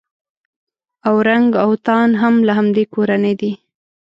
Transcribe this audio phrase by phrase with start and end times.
[1.09, 3.51] اورنګ اوتان هم له همدې کورنۍ دي.